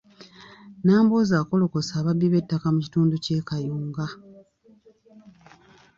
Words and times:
Nambooze 0.83 1.33
akolokose 1.41 1.89
ababbi 1.99 2.27
b’ettaka 2.33 2.67
mu 2.73 2.79
kitundu 2.85 3.15
ky’e 3.23 3.41
Kayunga. 3.47 4.05